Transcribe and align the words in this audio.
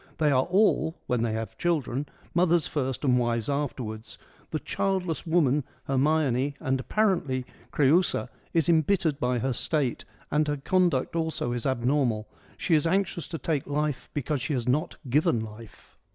They 0.17 0.31
are 0.31 0.45
all— 0.45 0.95
when 1.05 1.21
they 1.21 1.33
have 1.33 1.59
children— 1.59 2.07
mothers 2.33 2.65
first 2.65 3.05
and 3.05 3.19
wives 3.19 3.51
afterwards; 3.51 4.17
the 4.49 4.57
childless 4.57 5.27
woman— 5.27 5.63
Hermione' 5.85 6.25
and, 6.25 6.37
EURIPIDES 6.37 6.59
95 6.59 6.79
apparently, 6.79 7.45
Creiisa— 7.71 8.29
is 8.61 8.67
embittered 8.67 9.19
by 9.19 9.37
her 9.37 9.53
state 9.53 10.03
and 10.31 10.47
her 10.47 10.57
conduct 10.57 11.15
also 11.15 11.51
is 11.51 11.67
abnormal: 11.67 12.27
she 12.57 12.73
is 12.73 12.87
anxious 12.87 13.27
to 13.27 13.37
take 13.37 13.67
life 13.67 14.09
because 14.15 14.41
she 14.41 14.53
has 14.53 14.67
not 14.67 14.95
given 15.07 15.39
life. 15.39 15.99